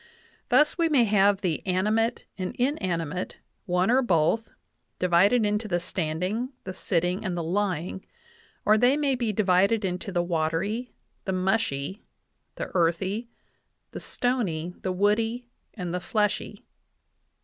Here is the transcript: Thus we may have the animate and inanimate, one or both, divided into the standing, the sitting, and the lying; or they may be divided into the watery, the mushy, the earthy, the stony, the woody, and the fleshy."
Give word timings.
Thus 0.49 0.79
we 0.79 0.89
may 0.89 1.03
have 1.03 1.41
the 1.41 1.63
animate 1.67 2.25
and 2.35 2.55
inanimate, 2.55 3.37
one 3.67 3.91
or 3.91 4.01
both, 4.01 4.49
divided 4.97 5.45
into 5.45 5.67
the 5.67 5.79
standing, 5.79 6.53
the 6.63 6.73
sitting, 6.73 7.23
and 7.23 7.37
the 7.37 7.43
lying; 7.43 8.03
or 8.65 8.79
they 8.79 8.97
may 8.97 9.13
be 9.13 9.31
divided 9.31 9.85
into 9.85 10.11
the 10.11 10.23
watery, 10.23 10.91
the 11.25 11.31
mushy, 11.33 12.03
the 12.55 12.71
earthy, 12.73 13.29
the 13.91 13.99
stony, 13.99 14.73
the 14.81 14.91
woody, 14.91 15.45
and 15.75 15.93
the 15.93 15.99
fleshy." 15.99 16.65